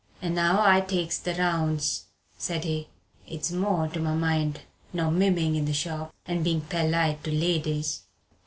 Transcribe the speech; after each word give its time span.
"And 0.19 0.33
now 0.33 0.65
I 0.65 0.81
takes 0.81 1.19
the 1.19 1.35
rounds," 1.35 2.05
said 2.35 2.63
he; 2.63 2.87
"it's 3.27 3.51
more 3.51 3.87
to 3.89 3.99
my 3.99 4.15
mind 4.15 4.61
nor 4.93 5.11
mimming 5.11 5.55
in 5.55 5.65
the 5.65 5.73
shop 5.73 6.11
and 6.25 6.43
being 6.43 6.61
perlite 6.61 7.23
to 7.23 7.29
ladies." 7.29 8.01